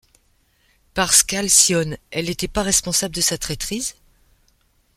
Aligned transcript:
Parce 0.95 1.21
qu’Alcyone, 1.21 1.95
elle 2.09 2.31
était 2.31 2.47
pas 2.47 2.63
responsable 2.63 3.13
de 3.13 3.21
sa 3.21 3.37
traîtrise? 3.37 3.93